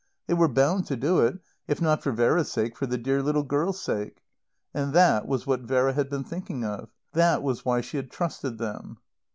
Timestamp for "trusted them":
8.09-8.97